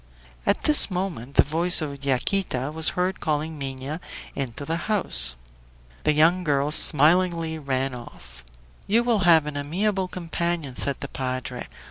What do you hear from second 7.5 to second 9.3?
ran off. "You will